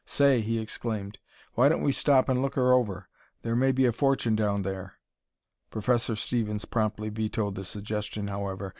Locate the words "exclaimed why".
0.57-1.69